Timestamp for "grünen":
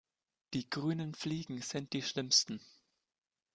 0.67-1.13